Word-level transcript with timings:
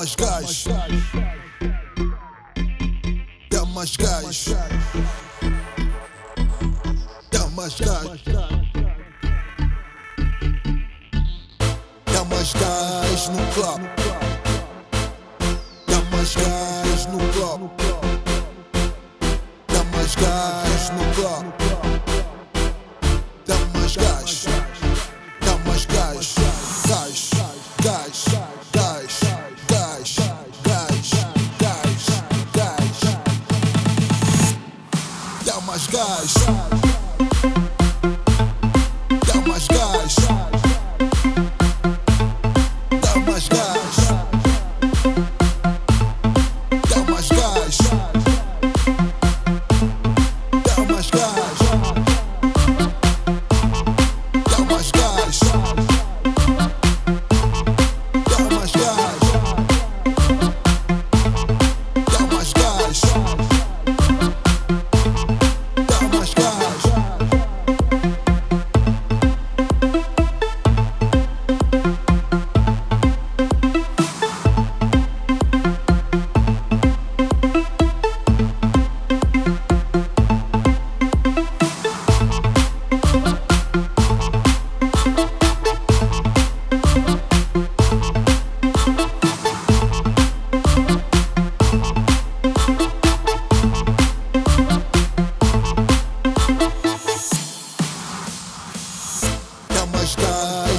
Mais 0.00 0.14
gás. 0.16 0.64
Dá 3.50 3.66
mais 3.66 3.96
gás. 3.98 4.46
Dá 7.30 7.46
mais 7.48 7.74
gás. 7.78 8.22
Dá 12.06 12.24
mais 12.24 12.52
gás 12.54 13.28
no 13.28 13.46
club. 13.52 13.82
Dá 15.86 16.00
mais 16.10 16.34
gás 16.34 17.06
no 17.12 17.18
club. 17.34 17.70
Dá 19.68 19.84
mais 19.92 20.14
gás 20.14 20.90
no 20.96 21.14
club. 21.14 21.69
skies. 35.90 36.79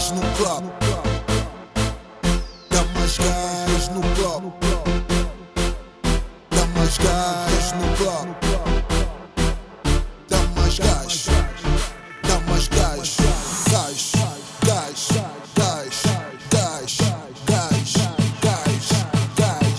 Gás 0.02 0.12
no 0.14 0.22
club. 0.36 0.64
Dá 2.70 2.84
mais 2.96 3.18
gás 3.18 3.90
no 3.90 4.02
club. 4.16 4.54
Dá 6.50 6.66
mais 6.76 6.98
gás 6.98 7.74
no 7.74 7.96
club. 7.98 8.28
Dá 10.28 10.38
mais 10.56 10.80
gás. 10.80 11.28
Dá 12.24 12.40
mais 12.48 12.68
gás. 12.68 13.18
Gás. 13.70 14.12
Gás. 14.66 15.08
Gás. 15.56 15.98
Gás. 16.50 16.98
Gás. 17.46 17.94
Gás. 18.42 18.90
Gás. 19.38 19.78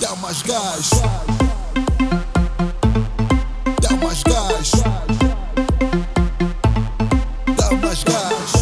Dá 0.00 0.14
mais 0.16 0.42
gás. 0.42 0.93
Yeah. 8.14 8.53